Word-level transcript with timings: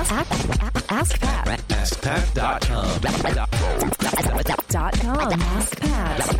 Ask, 0.00 0.12
ask, 0.12 0.90
ask 0.90 1.20
Pat. 1.20 1.60
AskPat.com. 1.68 3.00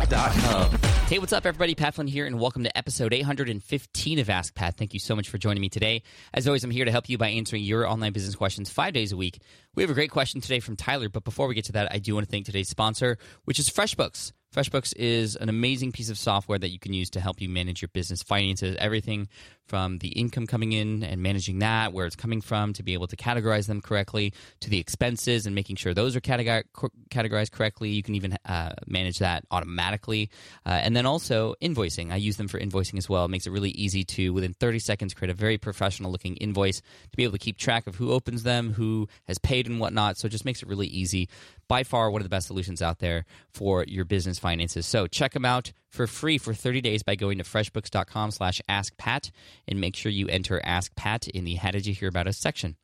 Dot 0.09 0.31
com. 0.33 0.79
Hey, 1.07 1.19
what's 1.19 1.31
up, 1.31 1.45
everybody? 1.45 1.75
Pat 1.75 1.93
Flynn 1.93 2.07
here, 2.07 2.25
and 2.25 2.39
welcome 2.39 2.63
to 2.63 2.75
episode 2.75 3.13
815 3.13 4.17
of 4.17 4.31
Ask 4.31 4.55
Pat. 4.55 4.77
Thank 4.77 4.95
you 4.95 4.99
so 4.99 5.15
much 5.15 5.29
for 5.29 5.37
joining 5.37 5.61
me 5.61 5.69
today. 5.69 6.01
As 6.33 6.47
always, 6.47 6.63
I'm 6.63 6.71
here 6.71 6.85
to 6.85 6.91
help 6.91 7.07
you 7.07 7.19
by 7.19 7.27
answering 7.27 7.61
your 7.61 7.87
online 7.87 8.13
business 8.13 8.33
questions 8.33 8.71
five 8.71 8.95
days 8.95 9.11
a 9.11 9.17
week. 9.17 9.39
We 9.75 9.83
have 9.83 9.91
a 9.91 9.93
great 9.93 10.09
question 10.09 10.41
today 10.41 10.59
from 10.59 10.75
Tyler, 10.75 11.09
but 11.09 11.23
before 11.23 11.47
we 11.47 11.53
get 11.53 11.65
to 11.65 11.73
that, 11.73 11.91
I 11.91 11.99
do 11.99 12.15
want 12.15 12.25
to 12.25 12.31
thank 12.31 12.47
today's 12.47 12.69
sponsor, 12.69 13.19
which 13.45 13.59
is 13.59 13.69
FreshBooks. 13.69 14.31
FreshBooks 14.55 14.93
is 14.97 15.37
an 15.37 15.47
amazing 15.47 15.93
piece 15.93 16.09
of 16.09 16.17
software 16.17 16.59
that 16.59 16.71
you 16.71 16.79
can 16.79 16.91
use 16.91 17.09
to 17.11 17.21
help 17.21 17.39
you 17.39 17.47
manage 17.47 17.81
your 17.81 17.89
business 17.93 18.21
finances, 18.21 18.75
everything 18.79 19.29
from 19.71 19.99
the 19.99 20.09
income 20.09 20.47
coming 20.47 20.73
in 20.73 21.01
and 21.01 21.23
managing 21.23 21.59
that, 21.59 21.93
where 21.93 22.05
it's 22.05 22.17
coming 22.17 22.41
from, 22.41 22.73
to 22.73 22.83
be 22.83 22.91
able 22.91 23.07
to 23.07 23.15
categorize 23.15 23.67
them 23.67 23.79
correctly, 23.79 24.33
to 24.59 24.69
the 24.69 24.79
expenses 24.79 25.45
and 25.45 25.55
making 25.55 25.77
sure 25.77 25.93
those 25.93 26.13
are 26.13 26.19
categorized 26.19 27.51
correctly. 27.51 27.89
You 27.91 28.03
can 28.03 28.15
even 28.15 28.37
uh, 28.45 28.73
manage 28.85 29.19
that 29.19 29.45
automatically. 29.49 30.29
Uh, 30.65 30.71
and 30.71 30.93
then 30.93 31.05
also 31.05 31.55
invoicing. 31.61 32.11
I 32.11 32.17
use 32.17 32.35
them 32.35 32.49
for 32.49 32.59
invoicing 32.59 32.97
as 32.97 33.07
well. 33.07 33.23
It 33.23 33.29
makes 33.29 33.47
it 33.47 33.51
really 33.51 33.69
easy 33.69 34.03
to, 34.03 34.33
within 34.33 34.53
30 34.53 34.79
seconds, 34.79 35.13
create 35.13 35.31
a 35.31 35.33
very 35.33 35.57
professional 35.57 36.11
looking 36.11 36.35
invoice 36.35 36.81
to 36.81 37.15
be 37.15 37.23
able 37.23 37.31
to 37.31 37.39
keep 37.39 37.57
track 37.57 37.87
of 37.87 37.95
who 37.95 38.11
opens 38.11 38.43
them, 38.43 38.73
who 38.73 39.07
has 39.29 39.37
paid, 39.37 39.67
and 39.67 39.79
whatnot. 39.79 40.17
So 40.17 40.25
it 40.25 40.31
just 40.31 40.43
makes 40.43 40.61
it 40.61 40.67
really 40.67 40.87
easy. 40.87 41.29
By 41.69 41.83
far, 41.83 42.11
one 42.11 42.19
of 42.19 42.25
the 42.25 42.29
best 42.29 42.47
solutions 42.47 42.81
out 42.81 42.99
there 42.99 43.23
for 43.53 43.85
your 43.85 44.03
business 44.03 44.37
finances. 44.37 44.85
So 44.85 45.07
check 45.07 45.31
them 45.31 45.45
out 45.45 45.71
for 45.91 46.07
free 46.07 46.37
for 46.37 46.53
30 46.53 46.81
days 46.81 47.03
by 47.03 47.15
going 47.15 47.37
to 47.37 47.43
freshbooks.com 47.43 48.31
slash 48.31 48.61
askpat 48.69 49.31
and 49.67 49.79
make 49.79 49.95
sure 49.95 50.11
you 50.11 50.27
enter 50.27 50.61
Ask 50.63 50.95
Pat 50.95 51.27
in 51.27 51.43
the 51.43 51.55
How 51.55 51.71
Did 51.71 51.85
You 51.85 51.93
Hear 51.93 52.09
About 52.09 52.27
Us 52.27 52.37
section. 52.37 52.77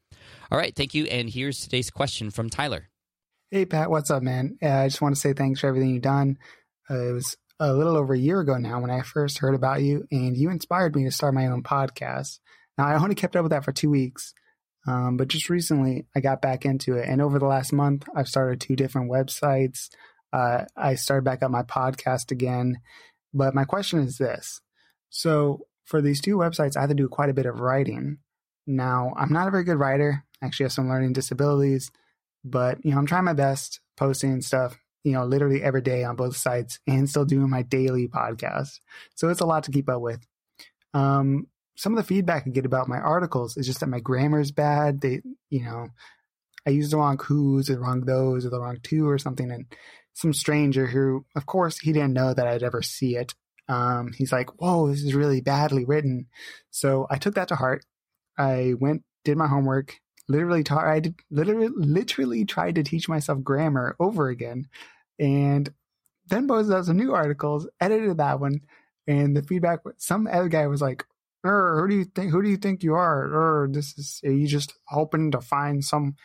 All 0.51 0.57
right, 0.57 0.75
thank 0.75 0.93
you. 0.93 1.05
And 1.05 1.29
here's 1.29 1.59
today's 1.59 1.89
question 1.89 2.31
from 2.31 2.49
Tyler. 2.49 2.89
Hey, 3.49 3.65
Pat, 3.65 3.89
what's 3.89 4.11
up, 4.11 4.23
man? 4.23 4.57
Uh, 4.61 4.67
I 4.67 4.87
just 4.87 5.01
want 5.01 5.15
to 5.15 5.21
say 5.21 5.33
thanks 5.33 5.61
for 5.61 5.67
everything 5.67 5.91
you've 5.91 6.01
done. 6.01 6.37
Uh, 6.89 7.09
it 7.09 7.13
was 7.13 7.37
a 7.59 7.73
little 7.73 7.95
over 7.95 8.13
a 8.13 8.19
year 8.19 8.39
ago 8.39 8.57
now 8.57 8.81
when 8.81 8.91
I 8.91 9.01
first 9.01 9.39
heard 9.39 9.55
about 9.55 9.81
you, 9.81 10.05
and 10.11 10.35
you 10.35 10.49
inspired 10.49 10.95
me 10.95 11.05
to 11.05 11.11
start 11.11 11.33
my 11.33 11.47
own 11.47 11.63
podcast. 11.63 12.39
Now, 12.77 12.87
I 12.87 12.95
only 12.95 13.15
kept 13.15 13.35
up 13.35 13.43
with 13.43 13.51
that 13.51 13.63
for 13.63 13.71
two 13.71 13.89
weeks, 13.89 14.33
um, 14.85 15.17
but 15.17 15.29
just 15.29 15.49
recently 15.49 16.05
I 16.15 16.19
got 16.19 16.41
back 16.41 16.65
into 16.65 16.95
it. 16.95 17.07
And 17.07 17.21
over 17.21 17.39
the 17.39 17.45
last 17.45 17.73
month, 17.73 18.05
I've 18.15 18.27
started 18.27 18.61
two 18.61 18.75
different 18.75 19.09
websites. 19.09 19.89
Uh, 20.33 20.65
I 20.75 20.95
started 20.95 21.23
back 21.23 21.43
up 21.43 21.51
my 21.51 21.63
podcast 21.63 22.31
again. 22.31 22.79
But 23.33 23.53
my 23.55 23.65
question 23.65 23.99
is 23.99 24.17
this. 24.17 24.61
So 25.09 25.67
for 25.85 26.01
these 26.01 26.21
two 26.21 26.37
websites, 26.37 26.75
I 26.75 26.81
have 26.81 26.89
to 26.89 26.95
do 26.95 27.07
quite 27.07 27.29
a 27.29 27.33
bit 27.33 27.45
of 27.45 27.59
writing. 27.59 28.17
Now, 28.65 29.13
I'm 29.15 29.31
not 29.31 29.47
a 29.47 29.51
very 29.51 29.63
good 29.63 29.79
writer. 29.79 30.23
I 30.41 30.45
actually 30.45 30.65
have 30.65 30.73
some 30.73 30.89
learning 30.89 31.13
disabilities, 31.13 31.91
but 32.43 32.83
you 32.83 32.91
know, 32.91 32.97
I'm 32.97 33.05
trying 33.05 33.23
my 33.23 33.33
best 33.33 33.79
posting 33.95 34.41
stuff, 34.41 34.77
you 35.03 35.13
know, 35.13 35.25
literally 35.25 35.63
every 35.63 35.81
day 35.81 36.03
on 36.03 36.15
both 36.15 36.35
sites 36.35 36.79
and 36.85 37.09
still 37.09 37.25
doing 37.25 37.49
my 37.49 37.61
daily 37.61 38.07
podcast. 38.07 38.79
So 39.15 39.29
it's 39.29 39.41
a 39.41 39.45
lot 39.45 39.63
to 39.63 39.71
keep 39.71 39.89
up 39.89 40.01
with. 40.01 40.25
Um, 40.93 41.47
some 41.75 41.93
of 41.93 41.97
the 41.97 42.07
feedback 42.07 42.43
I 42.45 42.49
get 42.49 42.65
about 42.65 42.89
my 42.89 42.97
articles 42.97 43.55
is 43.55 43.65
just 43.65 43.79
that 43.79 43.87
my 43.87 43.99
grammar 43.99 44.39
is 44.39 44.51
bad. 44.51 44.99
They, 44.99 45.21
you 45.49 45.63
know, 45.63 45.87
I 46.65 46.71
use 46.71 46.89
the 46.89 46.97
wrong 46.97 47.19
who's 47.23 47.69
or 47.69 47.75
the 47.75 47.79
wrong 47.79 48.01
those 48.01 48.45
or 48.45 48.49
the 48.49 48.59
wrong 48.59 48.79
two 48.83 49.07
or 49.07 49.17
something. 49.17 49.51
And 49.51 49.65
some 50.17 50.33
stranger 50.33 50.87
who, 50.87 51.23
of 51.35 51.45
course, 51.45 51.77
he 51.77 51.93
didn't 51.93 52.13
know 52.13 52.33
that 52.33 52.47
I'd 52.47 52.63
ever 52.63 52.81
see 52.81 53.15
it. 53.15 53.35
Um, 53.69 54.13
he's 54.13 54.31
like, 54.31 54.59
whoa, 54.59 54.87
this 54.87 55.03
is 55.03 55.13
really 55.13 55.41
badly 55.41 55.85
written. 55.85 56.25
So 56.71 57.05
I 57.11 57.19
took 57.19 57.35
that 57.35 57.49
to 57.49 57.55
heart. 57.55 57.85
I 58.35 58.73
went, 58.79 59.03
did 59.23 59.37
my 59.37 59.45
homework, 59.45 59.99
literally 60.27 60.63
taught, 60.63 60.85
I 60.85 61.03
literally, 61.29 61.67
literally 61.67 62.45
tried 62.45 62.75
to 62.75 62.83
teach 62.83 63.07
myself 63.07 63.43
grammar 63.43 63.95
over 63.99 64.29
again. 64.29 64.69
And 65.19 65.69
then 66.27 66.47
posted 66.47 66.75
out 66.75 66.85
some 66.85 66.97
new 66.97 67.13
articles, 67.13 67.67
edited 67.79 68.17
that 68.17 68.39
one. 68.39 68.61
And 69.05 69.37
the 69.37 69.43
feedback, 69.43 69.81
some 69.97 70.25
other 70.25 70.49
guy 70.49 70.65
was 70.65 70.81
like, 70.81 71.05
who 71.43 71.87
do 71.87 71.95
you 71.95 72.05
think? 72.05 72.31
Who 72.31 72.41
do 72.41 72.49
you 72.49 72.57
think 72.57 72.81
you 72.81 72.95
are? 72.95 73.21
Or 73.21 73.69
this 73.71 73.95
is 73.99 74.19
are 74.25 74.31
you 74.31 74.47
just 74.47 74.73
hoping 74.87 75.31
to 75.31 75.41
find 75.41 75.85
some? 75.85 76.15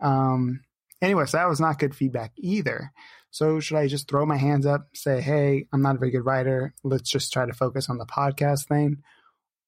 Um, 0.00 0.62
anyway, 1.02 1.26
so 1.26 1.36
that 1.36 1.48
was 1.48 1.60
not 1.60 1.78
good 1.78 1.94
feedback 1.94 2.32
either. 2.38 2.90
So 3.34 3.58
should 3.58 3.78
I 3.78 3.88
just 3.88 4.06
throw 4.06 4.24
my 4.24 4.36
hands 4.36 4.64
up, 4.64 4.90
say, 4.94 5.20
"Hey, 5.20 5.66
I'm 5.72 5.82
not 5.82 5.96
a 5.96 5.98
very 5.98 6.12
good 6.12 6.24
writer. 6.24 6.72
Let's 6.84 7.10
just 7.10 7.32
try 7.32 7.44
to 7.44 7.52
focus 7.52 7.90
on 7.90 7.98
the 7.98 8.06
podcast 8.06 8.68
thing," 8.68 9.02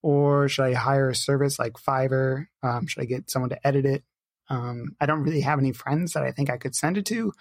or 0.02 0.48
should 0.48 0.66
I 0.66 0.74
hire 0.74 1.10
a 1.10 1.16
service 1.16 1.58
like 1.58 1.72
Fiverr? 1.72 2.46
Um, 2.62 2.86
should 2.86 3.02
I 3.02 3.06
get 3.06 3.28
someone 3.28 3.50
to 3.50 3.66
edit 3.66 3.84
it? 3.84 4.04
Um, 4.48 4.94
I 5.00 5.06
don't 5.06 5.24
really 5.24 5.40
have 5.40 5.58
any 5.58 5.72
friends 5.72 6.12
that 6.12 6.22
I 6.22 6.30
think 6.30 6.48
I 6.48 6.58
could 6.58 6.76
send 6.76 6.96
it 6.96 7.06
to, 7.06 7.32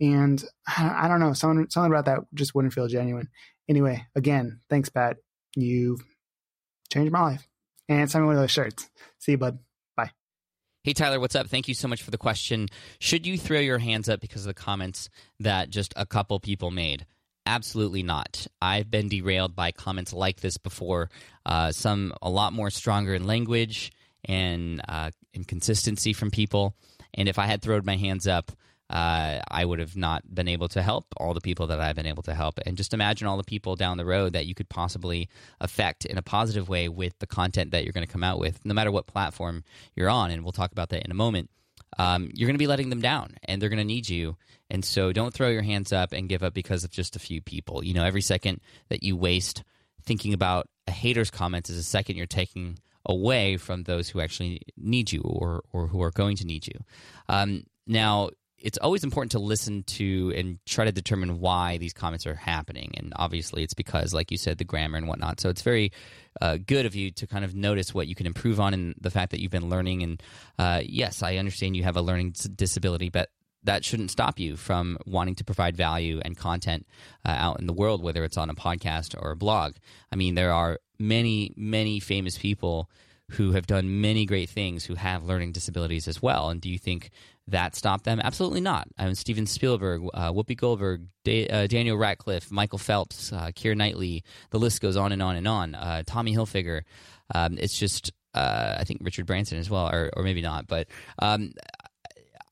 and 0.00 0.44
I, 0.76 1.06
don't 1.06 1.20
know. 1.20 1.34
someone, 1.34 1.70
something 1.70 1.92
about 1.92 2.06
that 2.06 2.24
just 2.34 2.52
wouldn't 2.52 2.74
feel 2.74 2.88
genuine. 2.88 3.28
Anyway, 3.68 4.04
again, 4.16 4.62
thanks, 4.68 4.88
Pat. 4.88 5.18
You've 5.54 6.00
changed 6.92 7.12
my 7.12 7.22
life. 7.22 7.46
And 7.88 8.10
send 8.10 8.24
me 8.24 8.26
one 8.26 8.34
of 8.36 8.42
those 8.42 8.50
shirts. 8.50 8.90
See 9.20 9.32
you, 9.32 9.38
bud. 9.38 9.60
Hey, 10.82 10.94
Tyler, 10.94 11.20
what's 11.20 11.34
up? 11.34 11.46
Thank 11.48 11.68
you 11.68 11.74
so 11.74 11.88
much 11.88 12.02
for 12.02 12.10
the 12.10 12.16
question. 12.16 12.66
Should 13.00 13.26
you 13.26 13.36
throw 13.36 13.58
your 13.58 13.76
hands 13.76 14.08
up 14.08 14.18
because 14.18 14.46
of 14.46 14.46
the 14.46 14.54
comments 14.54 15.10
that 15.38 15.68
just 15.68 15.92
a 15.94 16.06
couple 16.06 16.40
people 16.40 16.70
made? 16.70 17.04
Absolutely 17.44 18.02
not. 18.02 18.46
I've 18.62 18.90
been 18.90 19.10
derailed 19.10 19.54
by 19.54 19.72
comments 19.72 20.14
like 20.14 20.40
this 20.40 20.56
before. 20.56 21.10
Uh, 21.44 21.70
some 21.70 22.14
a 22.22 22.30
lot 22.30 22.54
more 22.54 22.70
stronger 22.70 23.12
in 23.12 23.26
language 23.26 23.92
and 24.24 24.80
uh, 24.88 25.10
in 25.34 25.44
consistency 25.44 26.14
from 26.14 26.30
people. 26.30 26.74
And 27.12 27.28
if 27.28 27.38
I 27.38 27.44
had 27.44 27.60
thrown 27.60 27.84
my 27.84 27.96
hands 27.96 28.26
up, 28.26 28.50
uh, 28.90 29.40
I 29.48 29.64
would 29.64 29.78
have 29.78 29.96
not 29.96 30.22
been 30.34 30.48
able 30.48 30.66
to 30.68 30.82
help 30.82 31.06
all 31.16 31.32
the 31.32 31.40
people 31.40 31.68
that 31.68 31.78
I've 31.78 31.94
been 31.94 32.06
able 32.06 32.24
to 32.24 32.34
help. 32.34 32.58
And 32.66 32.76
just 32.76 32.92
imagine 32.92 33.28
all 33.28 33.36
the 33.36 33.44
people 33.44 33.76
down 33.76 33.98
the 33.98 34.04
road 34.04 34.32
that 34.32 34.46
you 34.46 34.54
could 34.54 34.68
possibly 34.68 35.28
affect 35.60 36.04
in 36.04 36.18
a 36.18 36.22
positive 36.22 36.68
way 36.68 36.88
with 36.88 37.16
the 37.20 37.26
content 37.26 37.70
that 37.70 37.84
you're 37.84 37.92
going 37.92 38.06
to 38.06 38.12
come 38.12 38.24
out 38.24 38.40
with, 38.40 38.58
no 38.64 38.74
matter 38.74 38.90
what 38.90 39.06
platform 39.06 39.62
you're 39.94 40.10
on. 40.10 40.32
And 40.32 40.42
we'll 40.42 40.50
talk 40.50 40.72
about 40.72 40.88
that 40.88 41.04
in 41.04 41.12
a 41.12 41.14
moment. 41.14 41.50
Um, 41.98 42.30
you're 42.34 42.48
going 42.48 42.56
to 42.56 42.58
be 42.58 42.66
letting 42.66 42.90
them 42.90 43.00
down 43.00 43.36
and 43.44 43.62
they're 43.62 43.68
going 43.68 43.78
to 43.78 43.84
need 43.84 44.08
you. 44.08 44.36
And 44.70 44.84
so 44.84 45.12
don't 45.12 45.32
throw 45.32 45.48
your 45.48 45.62
hands 45.62 45.92
up 45.92 46.12
and 46.12 46.28
give 46.28 46.42
up 46.42 46.54
because 46.54 46.82
of 46.82 46.90
just 46.90 47.14
a 47.14 47.20
few 47.20 47.40
people. 47.40 47.84
You 47.84 47.94
know, 47.94 48.04
every 48.04 48.22
second 48.22 48.60
that 48.88 49.04
you 49.04 49.16
waste 49.16 49.62
thinking 50.02 50.34
about 50.34 50.68
a 50.88 50.92
hater's 50.92 51.30
comments 51.30 51.70
is 51.70 51.78
a 51.78 51.84
second 51.84 52.16
you're 52.16 52.26
taking 52.26 52.78
away 53.06 53.56
from 53.56 53.84
those 53.84 54.08
who 54.08 54.20
actually 54.20 54.62
need 54.76 55.12
you 55.12 55.20
or, 55.20 55.62
or 55.72 55.86
who 55.86 56.02
are 56.02 56.10
going 56.10 56.36
to 56.36 56.46
need 56.46 56.66
you. 56.66 56.74
Um, 57.28 57.64
now, 57.86 58.30
it's 58.60 58.78
always 58.78 59.04
important 59.04 59.32
to 59.32 59.38
listen 59.38 59.82
to 59.84 60.32
and 60.36 60.58
try 60.66 60.84
to 60.84 60.92
determine 60.92 61.40
why 61.40 61.78
these 61.78 61.92
comments 61.92 62.26
are 62.26 62.34
happening. 62.34 62.92
And 62.96 63.12
obviously, 63.16 63.62
it's 63.62 63.74
because, 63.74 64.12
like 64.12 64.30
you 64.30 64.36
said, 64.36 64.58
the 64.58 64.64
grammar 64.64 64.98
and 64.98 65.08
whatnot. 65.08 65.40
So 65.40 65.48
it's 65.48 65.62
very 65.62 65.92
uh, 66.40 66.58
good 66.64 66.86
of 66.86 66.94
you 66.94 67.10
to 67.12 67.26
kind 67.26 67.44
of 67.44 67.54
notice 67.54 67.94
what 67.94 68.06
you 68.06 68.14
can 68.14 68.26
improve 68.26 68.60
on 68.60 68.74
and 68.74 68.94
the 69.00 69.10
fact 69.10 69.30
that 69.30 69.40
you've 69.40 69.50
been 69.50 69.68
learning. 69.68 70.02
And 70.02 70.22
uh, 70.58 70.82
yes, 70.84 71.22
I 71.22 71.36
understand 71.36 71.76
you 71.76 71.84
have 71.84 71.96
a 71.96 72.02
learning 72.02 72.34
disability, 72.54 73.08
but 73.08 73.30
that 73.62 73.84
shouldn't 73.84 74.10
stop 74.10 74.38
you 74.38 74.56
from 74.56 74.98
wanting 75.06 75.34
to 75.36 75.44
provide 75.44 75.76
value 75.76 76.20
and 76.24 76.36
content 76.36 76.86
uh, 77.24 77.30
out 77.30 77.60
in 77.60 77.66
the 77.66 77.72
world, 77.72 78.02
whether 78.02 78.24
it's 78.24 78.38
on 78.38 78.50
a 78.50 78.54
podcast 78.54 79.14
or 79.20 79.30
a 79.30 79.36
blog. 79.36 79.74
I 80.10 80.16
mean, 80.16 80.34
there 80.34 80.52
are 80.52 80.78
many, 80.98 81.52
many 81.56 82.00
famous 82.00 82.38
people 82.38 82.90
who 83.32 83.52
have 83.52 83.66
done 83.66 84.00
many 84.00 84.26
great 84.26 84.50
things 84.50 84.84
who 84.84 84.94
have 84.94 85.24
learning 85.24 85.52
disabilities 85.52 86.08
as 86.08 86.20
well. 86.20 86.50
And 86.50 86.60
do 86.60 86.68
you 86.68 86.78
think 86.78 87.10
that 87.48 87.74
stopped 87.74 88.04
them? 88.04 88.20
Absolutely 88.22 88.60
not. 88.60 88.88
I 88.98 89.06
mean, 89.06 89.14
Steven 89.14 89.46
Spielberg, 89.46 90.02
uh, 90.14 90.32
Whoopi 90.32 90.56
Goldberg, 90.56 91.06
da- 91.24 91.48
uh, 91.48 91.66
Daniel 91.66 91.96
Radcliffe, 91.96 92.50
Michael 92.50 92.78
Phelps, 92.78 93.32
uh, 93.32 93.50
Keira 93.54 93.76
Knightley, 93.76 94.24
the 94.50 94.58
list 94.58 94.80
goes 94.80 94.96
on 94.96 95.12
and 95.12 95.22
on 95.22 95.36
and 95.36 95.48
on. 95.48 95.74
Uh, 95.74 96.02
Tommy 96.06 96.34
Hilfiger. 96.34 96.82
Um, 97.34 97.58
it's 97.58 97.78
just, 97.78 98.12
uh, 98.34 98.76
I 98.78 98.84
think 98.84 99.00
Richard 99.02 99.26
Branson 99.26 99.58
as 99.58 99.70
well, 99.70 99.88
or, 99.88 100.10
or 100.16 100.22
maybe 100.22 100.42
not. 100.42 100.66
But 100.66 100.88
um, 101.18 101.52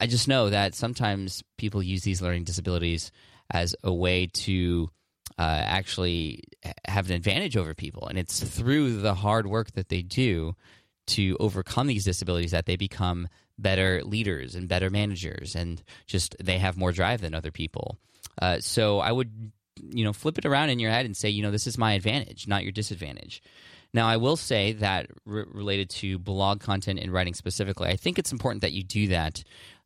I 0.01 0.07
just 0.07 0.29
know 0.29 0.51
that 0.51 0.75
sometimes 0.75 1.43
people 1.57 1.83
use 1.83 2.03
these 2.03 2.23
learning 2.23 2.45
disabilities 2.45 3.11
as 3.51 3.75
a 3.83 3.93
way 3.93 4.27
to 4.27 4.91
uh, 5.39 5.63
actually 5.65 6.43
have 6.87 7.09
an 7.09 7.17
advantage 7.17 7.57
over 7.57 7.75
people. 7.75 8.07
And 8.09 8.19
it's 8.19 8.41
through 8.41 9.01
the 9.01 9.15
hard 9.15 9.47
work 9.47 9.73
that 9.73 9.89
they 9.89 10.03
do 10.03 10.55
to 11.09 11.37
overcome 11.41 11.87
these 11.87 12.05
disabilities 12.05 12.51
that 12.51 12.67
they 12.67 12.77
become 12.77 13.29
better 13.59 14.03
leaders 14.05 14.55
and 14.55 14.69
better 14.69 14.91
managers 14.91 15.55
and 15.55 15.83
just 16.07 16.37
they 16.43 16.59
have 16.59 16.77
more 16.77 16.93
drive 16.93 17.21
than 17.21 17.35
other 17.35 17.51
people. 17.51 17.99
Uh, 18.41 18.61
so 18.61 19.01
I 19.01 19.11
would, 19.11 19.53
you 19.83 20.05
know, 20.05 20.13
flip 20.13 20.39
it 20.39 20.45
around 20.45 20.71
in 20.71 20.79
your 20.79 20.91
head 20.91 21.07
and 21.07 21.17
say, 21.17 21.29
you 21.29 21.43
know, 21.43 21.51
this 21.51 21.67
is 21.67 21.79
my 21.79 21.95
advantage, 21.95 22.47
not 22.47 22.63
your 22.63 22.73
disadvantage. 22.73 23.43
Now, 23.95 24.07
I 24.07 24.19
will 24.19 24.37
say 24.37 24.73
that 24.75 25.11
related 25.25 25.89
to 25.91 26.19
blog 26.19 26.61
content 26.61 26.99
and 27.01 27.13
writing 27.13 27.35
specifically, 27.35 27.89
I 27.89 27.97
think 27.97 28.19
it's 28.19 28.33
important 28.33 28.61
that 28.61 28.73
you 28.73 28.85
do 28.85 29.09
that. 29.09 29.43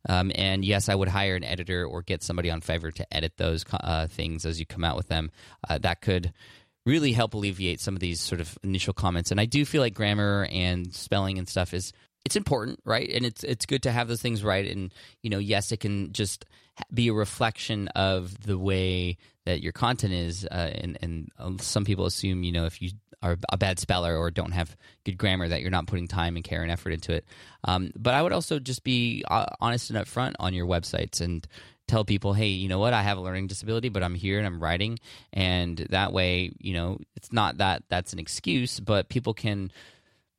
Um, 0.09 0.31
and 0.35 0.65
yes, 0.65 0.89
I 0.89 0.95
would 0.95 1.07
hire 1.07 1.35
an 1.35 1.43
editor 1.43 1.85
or 1.85 2.01
get 2.01 2.23
somebody 2.23 2.49
on 2.51 2.61
Fiverr 2.61 2.93
to 2.95 3.13
edit 3.13 3.33
those 3.37 3.65
uh, 3.71 4.07
things 4.07 4.45
as 4.45 4.59
you 4.59 4.65
come 4.65 4.83
out 4.83 4.97
with 4.97 5.07
them. 5.07 5.31
Uh, 5.67 5.77
that 5.79 6.01
could 6.01 6.33
really 6.85 7.13
help 7.13 7.33
alleviate 7.33 7.79
some 7.79 7.95
of 7.95 8.01
these 8.01 8.19
sort 8.19 8.41
of 8.41 8.57
initial 8.63 8.93
comments. 8.93 9.31
And 9.31 9.39
I 9.39 9.45
do 9.45 9.63
feel 9.65 9.81
like 9.81 9.93
grammar 9.93 10.47
and 10.51 10.93
spelling 10.93 11.37
and 11.37 11.47
stuff 11.47 11.73
is 11.73 11.93
it's 12.25 12.35
important, 12.35 12.79
right? 12.85 13.09
And 13.09 13.25
it's 13.25 13.43
it's 13.43 13.65
good 13.65 13.83
to 13.83 13.91
have 13.91 14.07
those 14.07 14.21
things 14.21 14.43
right. 14.43 14.65
And 14.69 14.93
you 15.21 15.29
know, 15.29 15.39
yes, 15.39 15.71
it 15.71 15.79
can 15.79 16.13
just 16.13 16.45
be 16.93 17.09
a 17.09 17.13
reflection 17.13 17.87
of 17.89 18.45
the 18.45 18.57
way 18.57 19.17
that 19.45 19.61
your 19.61 19.73
content 19.73 20.13
is. 20.13 20.45
Uh, 20.45 20.71
and 20.75 20.97
and 21.01 21.29
um, 21.37 21.59
some 21.59 21.85
people 21.85 22.05
assume, 22.05 22.43
you 22.43 22.51
know, 22.51 22.65
if 22.65 22.81
you 22.81 22.91
are 23.21 23.37
a 23.49 23.57
bad 23.57 23.79
speller 23.79 24.17
or 24.17 24.31
don't 24.31 24.51
have 24.51 24.75
good 25.05 25.17
grammar, 25.17 25.47
that 25.47 25.61
you're 25.61 25.71
not 25.71 25.87
putting 25.87 26.07
time 26.07 26.35
and 26.35 26.43
care 26.43 26.61
and 26.61 26.71
effort 26.71 26.91
into 26.91 27.13
it. 27.13 27.25
Um, 27.63 27.91
but 27.95 28.13
I 28.13 28.21
would 28.21 28.33
also 28.33 28.59
just 28.59 28.83
be 28.83 29.23
uh, 29.29 29.45
honest 29.61 29.89
and 29.89 29.99
upfront 29.99 30.33
on 30.39 30.53
your 30.53 30.67
websites 30.67 31.21
and 31.21 31.47
tell 31.87 32.05
people, 32.05 32.33
hey, 32.33 32.47
you 32.47 32.67
know 32.67 32.79
what, 32.79 32.93
I 32.93 33.01
have 33.01 33.17
a 33.17 33.21
learning 33.21 33.47
disability, 33.47 33.89
but 33.89 34.03
I'm 34.03 34.15
here 34.15 34.37
and 34.37 34.47
I'm 34.47 34.61
writing, 34.61 34.99
and 35.33 35.77
that 35.89 36.13
way, 36.13 36.51
you 36.59 36.73
know, 36.73 36.97
it's 37.15 37.33
not 37.33 37.57
that 37.57 37.83
that's 37.89 38.13
an 38.13 38.19
excuse, 38.19 38.79
but 38.79 39.09
people 39.09 39.33
can 39.33 39.71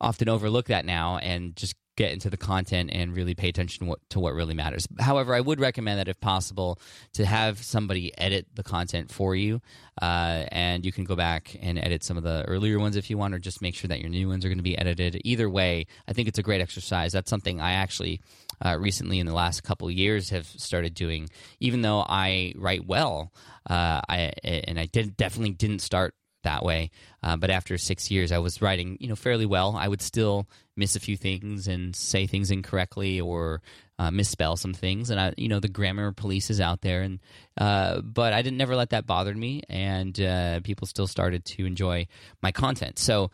often 0.05 0.29
overlook 0.29 0.67
that 0.67 0.85
now 0.85 1.17
and 1.17 1.55
just 1.55 1.75
get 1.97 2.11
into 2.11 2.29
the 2.29 2.37
content 2.37 2.89
and 2.93 3.15
really 3.15 3.33
pay 3.33 3.47
attention 3.47 3.91
to 4.09 4.19
what 4.19 4.33
really 4.33 4.53
matters. 4.53 4.87
However, 4.99 5.33
I 5.33 5.39
would 5.39 5.59
recommend 5.59 5.99
that 5.99 6.07
if 6.07 6.19
possible 6.19 6.79
to 7.13 7.25
have 7.25 7.63
somebody 7.63 8.15
edit 8.17 8.47
the 8.53 8.63
content 8.63 9.11
for 9.11 9.35
you, 9.35 9.61
uh, 10.01 10.43
and 10.49 10.85
you 10.85 10.91
can 10.91 11.05
go 11.05 11.15
back 11.15 11.55
and 11.61 11.79
edit 11.79 12.03
some 12.03 12.17
of 12.17 12.23
the 12.23 12.43
earlier 12.47 12.79
ones 12.79 12.97
if 12.97 13.09
you 13.09 13.17
want, 13.17 13.33
or 13.33 13.39
just 13.39 13.61
make 13.61 13.75
sure 13.75 13.87
that 13.87 14.01
your 14.01 14.09
new 14.09 14.27
ones 14.27 14.43
are 14.43 14.49
going 14.49 14.57
to 14.57 14.63
be 14.63 14.77
edited. 14.77 15.21
Either 15.23 15.49
way, 15.49 15.87
I 16.07 16.13
think 16.13 16.27
it's 16.27 16.39
a 16.39 16.43
great 16.43 16.61
exercise. 16.61 17.13
That's 17.13 17.29
something 17.29 17.61
I 17.61 17.73
actually 17.73 18.21
uh, 18.63 18.77
recently 18.77 19.19
in 19.19 19.25
the 19.25 19.33
last 19.33 19.63
couple 19.63 19.89
years 19.89 20.29
have 20.29 20.45
started 20.45 20.93
doing. 20.93 21.29
Even 21.59 21.81
though 21.81 22.05
I 22.07 22.53
write 22.57 22.85
well, 22.85 23.31
uh, 23.69 24.01
I 24.07 24.33
and 24.43 24.79
I 24.79 24.85
did 24.85 25.15
definitely 25.17 25.53
didn't 25.53 25.79
start 25.79 26.13
that 26.45 26.63
way. 26.63 26.89
Uh, 27.21 27.35
but 27.35 27.49
after 27.49 27.77
six 27.77 28.09
years, 28.09 28.31
I 28.31 28.39
was 28.39 28.61
writing, 28.61 28.97
you 28.99 29.07
know, 29.07 29.15
fairly 29.15 29.45
well. 29.45 29.75
I 29.75 29.87
would 29.87 30.01
still 30.01 30.47
miss 30.77 30.95
a 30.95 30.99
few 30.99 31.17
things 31.17 31.67
and 31.67 31.95
say 31.95 32.25
things 32.25 32.49
incorrectly 32.49 33.19
or 33.19 33.61
uh, 33.99 34.11
misspell 34.11 34.57
some 34.57 34.73
things, 34.73 35.09
and 35.09 35.19
I, 35.19 35.33
you 35.37 35.47
know, 35.47 35.59
the 35.59 35.69
grammar 35.69 36.11
police 36.11 36.49
is 36.49 36.59
out 36.59 36.81
there, 36.81 37.01
and 37.01 37.19
uh, 37.57 38.01
but 38.01 38.33
I 38.33 38.41
didn't 38.41 38.57
never 38.57 38.75
let 38.75 38.89
that 38.89 39.05
bother 39.05 39.33
me, 39.33 39.61
and 39.69 40.19
uh, 40.19 40.59
people 40.61 40.87
still 40.87 41.07
started 41.07 41.45
to 41.45 41.65
enjoy 41.65 42.07
my 42.41 42.51
content. 42.51 42.99
So 42.99 43.31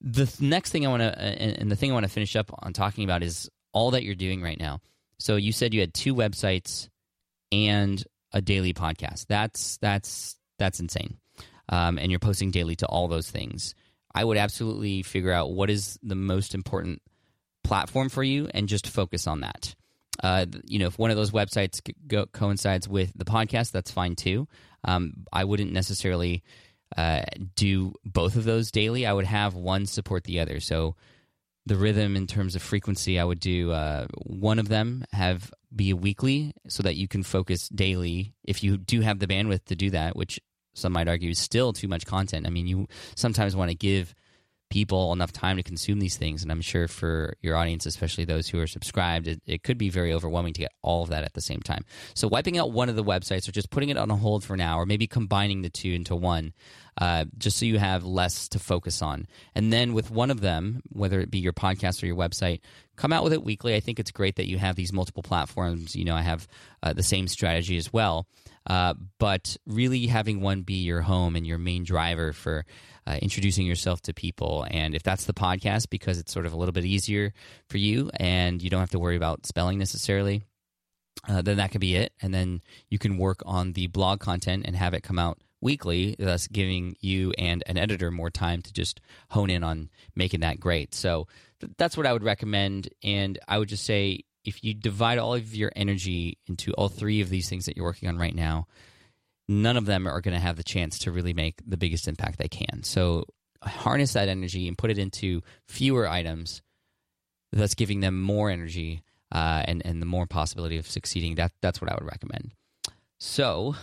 the 0.00 0.26
th- 0.26 0.40
next 0.40 0.70
thing 0.70 0.86
I 0.86 0.90
want 0.90 1.02
to, 1.02 1.18
and 1.18 1.70
the 1.70 1.76
thing 1.76 1.90
I 1.90 1.94
want 1.94 2.04
to 2.04 2.12
finish 2.12 2.36
up 2.36 2.50
on 2.58 2.72
talking 2.72 3.04
about 3.04 3.22
is 3.22 3.48
all 3.72 3.92
that 3.92 4.04
you're 4.04 4.14
doing 4.14 4.42
right 4.42 4.58
now. 4.58 4.80
So 5.18 5.36
you 5.36 5.52
said 5.52 5.72
you 5.72 5.80
had 5.80 5.94
two 5.94 6.14
websites 6.14 6.88
and 7.50 8.02
a 8.32 8.42
daily 8.42 8.74
podcast. 8.74 9.26
That's 9.26 9.78
that's 9.78 10.36
that's 10.58 10.80
insane 10.80 11.16
um, 11.68 11.98
and 11.98 12.10
you're 12.10 12.18
posting 12.18 12.50
daily 12.50 12.76
to 12.76 12.86
all 12.86 13.08
those 13.08 13.30
things, 13.30 13.74
I 14.14 14.24
would 14.24 14.36
absolutely 14.36 15.02
figure 15.02 15.32
out 15.32 15.52
what 15.52 15.70
is 15.70 15.98
the 16.02 16.14
most 16.14 16.54
important 16.54 17.02
platform 17.64 18.08
for 18.08 18.22
you 18.22 18.48
and 18.52 18.68
just 18.68 18.88
focus 18.88 19.26
on 19.26 19.40
that. 19.40 19.74
Uh, 20.22 20.46
you 20.64 20.78
know, 20.78 20.86
if 20.86 20.98
one 20.98 21.10
of 21.10 21.16
those 21.16 21.30
websites 21.30 21.80
coincides 22.32 22.88
with 22.88 23.12
the 23.14 23.24
podcast, 23.24 23.70
that's 23.70 23.90
fine 23.90 24.16
too. 24.16 24.48
Um, 24.84 25.24
I 25.32 25.44
wouldn't 25.44 25.72
necessarily 25.72 26.42
uh, 26.96 27.22
do 27.54 27.92
both 28.04 28.36
of 28.36 28.44
those 28.44 28.70
daily. 28.70 29.06
I 29.06 29.12
would 29.12 29.26
have 29.26 29.54
one 29.54 29.86
support 29.86 30.24
the 30.24 30.40
other. 30.40 30.60
So 30.60 30.96
the 31.66 31.76
rhythm 31.76 32.16
in 32.16 32.26
terms 32.26 32.56
of 32.56 32.62
frequency, 32.62 33.18
I 33.18 33.24
would 33.24 33.40
do 33.40 33.70
uh, 33.70 34.06
one 34.24 34.58
of 34.58 34.68
them 34.68 35.04
have 35.12 35.52
be 35.74 35.90
a 35.90 35.96
weekly 35.96 36.54
so 36.66 36.82
that 36.82 36.96
you 36.96 37.06
can 37.06 37.22
focus 37.22 37.68
daily 37.68 38.34
if 38.42 38.64
you 38.64 38.78
do 38.78 39.02
have 39.02 39.18
the 39.18 39.26
bandwidth 39.26 39.66
to 39.66 39.76
do 39.76 39.90
that, 39.90 40.16
which 40.16 40.40
some 40.78 40.92
might 40.92 41.08
argue 41.08 41.30
is 41.30 41.38
still 41.38 41.72
too 41.72 41.88
much 41.88 42.06
content. 42.06 42.46
I 42.46 42.50
mean, 42.50 42.66
you 42.66 42.86
sometimes 43.14 43.56
want 43.56 43.70
to 43.70 43.76
give 43.76 44.14
people 44.70 45.12
enough 45.12 45.32
time 45.32 45.56
to 45.56 45.62
consume 45.62 45.98
these 45.98 46.16
things. 46.16 46.42
And 46.42 46.52
I'm 46.52 46.60
sure 46.60 46.88
for 46.88 47.34
your 47.40 47.56
audience, 47.56 47.86
especially 47.86 48.24
those 48.24 48.48
who 48.48 48.60
are 48.60 48.66
subscribed, 48.66 49.26
it, 49.26 49.40
it, 49.46 49.62
could 49.62 49.78
be 49.78 49.88
very 49.88 50.12
overwhelming 50.12 50.52
to 50.54 50.60
get 50.60 50.72
all 50.82 51.02
of 51.02 51.08
that 51.08 51.24
at 51.24 51.32
the 51.32 51.40
same 51.40 51.60
time. 51.60 51.84
So 52.14 52.28
wiping 52.28 52.58
out 52.58 52.72
one 52.72 52.88
of 52.88 52.96
the 52.96 53.04
websites 53.04 53.48
or 53.48 53.52
just 53.52 53.70
putting 53.70 53.88
it 53.88 53.96
on 53.96 54.10
a 54.10 54.16
hold 54.16 54.44
for 54.44 54.56
now, 54.56 54.78
or 54.78 54.86
maybe 54.86 55.06
combining 55.06 55.62
the 55.62 55.70
two 55.70 55.92
into 55.92 56.14
one, 56.14 56.52
uh, 56.98 57.24
just 57.38 57.56
so 57.58 57.64
you 57.64 57.78
have 57.78 58.04
less 58.04 58.48
to 58.48 58.58
focus 58.58 59.02
on. 59.02 59.26
And 59.54 59.72
then 59.72 59.94
with 59.94 60.10
one 60.10 60.30
of 60.30 60.40
them, 60.40 60.82
whether 60.90 61.20
it 61.20 61.30
be 61.30 61.38
your 61.38 61.52
podcast 61.52 62.02
or 62.02 62.06
your 62.06 62.16
website, 62.16 62.60
come 62.96 63.12
out 63.12 63.22
with 63.22 63.32
it 63.32 63.44
weekly. 63.44 63.76
I 63.76 63.80
think 63.80 64.00
it's 64.00 64.10
great 64.10 64.36
that 64.36 64.48
you 64.48 64.58
have 64.58 64.74
these 64.74 64.92
multiple 64.92 65.22
platforms. 65.22 65.94
You 65.94 66.04
know, 66.04 66.16
I 66.16 66.22
have 66.22 66.48
uh, 66.82 66.92
the 66.92 67.04
same 67.04 67.28
strategy 67.28 67.76
as 67.76 67.92
well. 67.92 68.26
Uh, 68.66 68.94
but 69.18 69.56
really 69.66 70.06
having 70.06 70.40
one 70.40 70.62
be 70.62 70.82
your 70.82 71.00
home 71.00 71.36
and 71.36 71.46
your 71.46 71.56
main 71.56 71.84
driver 71.84 72.32
for 72.32 72.66
uh, 73.06 73.16
introducing 73.22 73.64
yourself 73.64 74.02
to 74.02 74.12
people. 74.12 74.66
And 74.68 74.94
if 74.94 75.02
that's 75.02 75.24
the 75.24 75.32
podcast, 75.32 75.88
because 75.88 76.18
it's 76.18 76.32
sort 76.32 76.44
of 76.44 76.52
a 76.52 76.56
little 76.56 76.72
bit 76.72 76.84
easier 76.84 77.32
for 77.70 77.78
you 77.78 78.10
and 78.14 78.60
you 78.60 78.68
don't 78.68 78.80
have 78.80 78.90
to 78.90 78.98
worry 78.98 79.16
about 79.16 79.46
spelling 79.46 79.78
necessarily, 79.78 80.42
uh, 81.26 81.40
then 81.40 81.56
that 81.56 81.70
could 81.70 81.80
be 81.80 81.96
it. 81.96 82.12
And 82.20 82.34
then 82.34 82.60
you 82.90 82.98
can 82.98 83.16
work 83.16 83.40
on 83.46 83.72
the 83.72 83.86
blog 83.86 84.20
content 84.20 84.64
and 84.66 84.76
have 84.76 84.92
it 84.92 85.02
come 85.02 85.18
out 85.18 85.38
weekly, 85.60 86.14
thus 86.18 86.46
giving 86.46 86.96
you 87.00 87.32
and 87.38 87.62
an 87.66 87.76
editor 87.76 88.10
more 88.10 88.30
time 88.30 88.62
to 88.62 88.72
just 88.72 89.00
hone 89.30 89.50
in 89.50 89.64
on 89.64 89.90
making 90.14 90.40
that 90.40 90.60
great. 90.60 90.94
So 90.94 91.26
th- 91.60 91.72
that's 91.76 91.96
what 91.96 92.06
I 92.06 92.12
would 92.12 92.22
recommend. 92.22 92.88
And 93.02 93.38
I 93.48 93.58
would 93.58 93.68
just 93.68 93.84
say 93.84 94.24
if 94.44 94.62
you 94.62 94.74
divide 94.74 95.18
all 95.18 95.34
of 95.34 95.54
your 95.54 95.72
energy 95.76 96.38
into 96.46 96.72
all 96.74 96.88
three 96.88 97.20
of 97.20 97.28
these 97.28 97.48
things 97.48 97.66
that 97.66 97.76
you're 97.76 97.86
working 97.86 98.08
on 98.08 98.18
right 98.18 98.34
now, 98.34 98.66
none 99.48 99.76
of 99.76 99.86
them 99.86 100.06
are 100.06 100.20
going 100.20 100.34
to 100.34 100.40
have 100.40 100.56
the 100.56 100.62
chance 100.62 100.98
to 101.00 101.12
really 101.12 101.34
make 101.34 101.60
the 101.66 101.76
biggest 101.76 102.06
impact 102.06 102.38
they 102.38 102.48
can. 102.48 102.82
So 102.82 103.24
harness 103.62 104.12
that 104.12 104.28
energy 104.28 104.68
and 104.68 104.78
put 104.78 104.90
it 104.90 104.98
into 104.98 105.42
fewer 105.66 106.08
items, 106.08 106.62
thus 107.52 107.74
giving 107.74 108.00
them 108.00 108.20
more 108.20 108.50
energy 108.50 109.02
uh, 109.32 109.62
and 109.66 109.84
and 109.84 110.00
the 110.00 110.06
more 110.06 110.26
possibility 110.26 110.78
of 110.78 110.86
succeeding. 110.86 111.34
That 111.34 111.52
that's 111.60 111.80
what 111.80 111.90
I 111.90 111.94
would 111.94 112.06
recommend. 112.06 112.52
So 113.18 113.74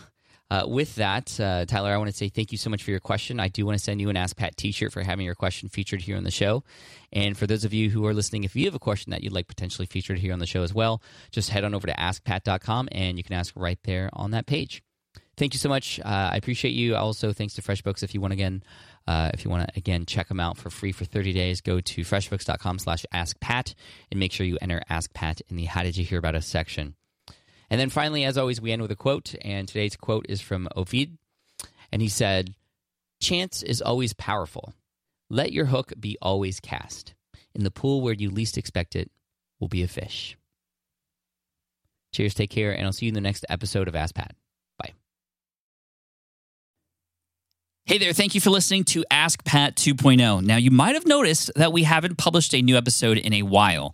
uh, 0.51 0.63
with 0.67 0.95
that, 0.95 1.39
uh, 1.39 1.65
Tyler, 1.65 1.91
I 1.91 1.97
want 1.97 2.09
to 2.09 2.15
say 2.15 2.29
thank 2.29 2.51
you 2.51 2.57
so 2.57 2.69
much 2.69 2.83
for 2.83 2.91
your 2.91 2.99
question. 2.99 3.39
I 3.39 3.47
do 3.47 3.65
want 3.65 3.77
to 3.77 3.83
send 3.83 3.99
you 3.99 4.09
an 4.09 4.17
Ask 4.17 4.37
Pat 4.37 4.55
t 4.55 4.71
shirt 4.71 4.93
for 4.93 5.01
having 5.01 5.25
your 5.25 5.35
question 5.35 5.69
featured 5.69 6.01
here 6.01 6.17
on 6.17 6.23
the 6.23 6.31
show. 6.31 6.63
And 7.11 7.35
for 7.37 7.47
those 7.47 7.65
of 7.65 7.73
you 7.73 7.89
who 7.89 8.05
are 8.05 8.13
listening, 8.13 8.43
if 8.43 8.55
you 8.55 8.65
have 8.65 8.75
a 8.75 8.79
question 8.79 9.11
that 9.11 9.23
you'd 9.23 9.33
like 9.33 9.47
potentially 9.47 9.87
featured 9.87 10.19
here 10.19 10.33
on 10.33 10.39
the 10.39 10.45
show 10.45 10.61
as 10.61 10.73
well, 10.73 11.01
just 11.31 11.49
head 11.49 11.63
on 11.63 11.73
over 11.73 11.87
to 11.87 11.93
askpat.com 11.93 12.89
and 12.91 13.17
you 13.17 13.23
can 13.23 13.33
ask 13.33 13.53
right 13.55 13.79
there 13.83 14.09
on 14.13 14.31
that 14.31 14.45
page. 14.45 14.83
Thank 15.37 15.53
you 15.53 15.59
so 15.59 15.67
much. 15.67 15.99
Uh, 15.99 16.29
I 16.31 16.37
appreciate 16.37 16.71
you. 16.71 16.95
Also, 16.95 17.33
thanks 17.33 17.55
to 17.55 17.61
FreshBooks. 17.61 18.03
If 18.03 18.13
you 18.13 18.21
want 18.21 18.33
again, 18.33 18.63
uh, 19.07 19.31
if 19.33 19.43
you 19.43 19.51
want 19.51 19.67
to 19.67 19.77
again 19.77 20.05
check 20.05 20.29
them 20.29 20.39
out 20.39 20.57
for 20.57 20.69
free 20.69 20.91
for 20.91 21.05
30 21.05 21.33
days, 21.33 21.59
go 21.59 21.81
to 21.81 22.01
freshbooks.com 22.01 22.79
slash 22.79 23.05
askpat 23.13 23.73
and 24.11 24.19
make 24.19 24.31
sure 24.31 24.45
you 24.45 24.57
enter 24.61 24.81
Ask 24.89 25.13
Pat 25.13 25.41
in 25.49 25.57
the 25.57 25.65
How 25.65 25.83
Did 25.83 25.97
You 25.97 26.05
Hear 26.05 26.19
About 26.19 26.35
Us 26.35 26.47
section. 26.47 26.95
And 27.75 27.79
then 27.81 27.89
finally, 27.89 28.23
as 28.23 28.37
always, 28.37 28.61
we 28.61 28.71
end 28.71 28.81
with 28.81 28.91
a 28.91 28.95
quote. 28.95 29.35
And 29.41 29.67
today's 29.67 29.97
quote 29.97 30.27
is 30.29 30.39
from 30.39 30.69
Ovid. 30.77 31.17
And 31.91 32.01
he 32.01 32.07
said, 32.07 32.55
Chance 33.21 33.63
is 33.63 33.81
always 33.81 34.13
powerful. 34.13 34.73
Let 35.29 35.51
your 35.51 35.65
hook 35.65 35.91
be 35.99 36.17
always 36.21 36.61
cast. 36.61 37.15
In 37.53 37.65
the 37.65 37.71
pool 37.71 37.99
where 37.99 38.13
you 38.13 38.29
least 38.29 38.57
expect 38.57 38.95
it 38.95 39.11
will 39.59 39.67
be 39.67 39.83
a 39.83 39.89
fish. 39.89 40.37
Cheers, 42.13 42.33
take 42.33 42.49
care, 42.49 42.71
and 42.71 42.85
I'll 42.85 42.93
see 42.93 43.07
you 43.07 43.09
in 43.09 43.13
the 43.13 43.19
next 43.19 43.43
episode 43.49 43.89
of 43.89 43.95
Ask 43.97 44.15
Pat. 44.15 44.33
Bye. 44.79 44.93
Hey 47.85 47.97
there, 47.97 48.13
thank 48.13 48.35
you 48.35 48.39
for 48.39 48.51
listening 48.51 48.85
to 48.85 49.03
Ask 49.11 49.43
Pat 49.43 49.75
2.0. 49.75 50.45
Now, 50.45 50.55
you 50.55 50.71
might 50.71 50.95
have 50.95 51.05
noticed 51.05 51.51
that 51.57 51.73
we 51.73 51.83
haven't 51.83 52.17
published 52.17 52.53
a 52.53 52.61
new 52.61 52.77
episode 52.77 53.17
in 53.17 53.33
a 53.33 53.41
while. 53.41 53.93